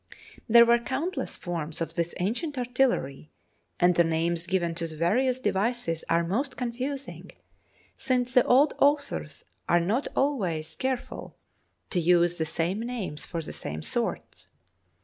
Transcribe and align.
There 0.49 0.65
were 0.65 0.79
countless 0.79 1.37
forms 1.37 1.79
of 1.79 1.93
this 1.93 2.15
ancient 2.19 2.57
artillery, 2.57 3.29
and 3.79 3.93
the 3.93 4.03
names 4.03 4.47
given 4.47 4.73
to 4.73 4.87
the 4.87 4.95
various 4.97 5.39
devices 5.39 6.03
are 6.09 6.23
most 6.23 6.57
confusing, 6.57 7.31
since 7.99 8.33
the 8.33 8.43
old 8.45 8.73
authors 8.79 9.43
were 9.69 9.79
not 9.79 10.07
always 10.15 10.75
careful 10.75 11.35
to 11.91 11.99
use 11.99 12.39
the 12.39 12.47
same 12.47 12.79
names 12.79 13.27
for 13.27 13.43
the 13.43 13.53
same 13.53 13.83
sorts. 13.83 14.47